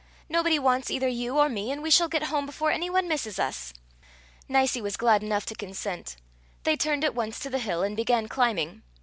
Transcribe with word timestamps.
Nobody 0.27 0.57
wants 0.57 0.89
either 0.89 1.07
you 1.07 1.37
or 1.37 1.47
me, 1.47 1.71
and 1.71 1.83
we 1.83 1.91
shall 1.91 2.07
get 2.07 2.23
home 2.23 2.47
before 2.47 2.71
any 2.71 2.89
one 2.89 3.07
misses 3.07 3.37
us." 3.37 3.71
Nicie 4.49 4.81
was 4.81 4.97
glad 4.97 5.21
enough 5.21 5.45
to 5.45 5.53
consent; 5.53 6.15
they 6.63 6.75
turned 6.75 7.03
at 7.03 7.13
once 7.13 7.37
to 7.37 7.51
the 7.51 7.59
hill, 7.59 7.83
and 7.83 7.95
began 7.95 8.27
climbing. 8.27 8.81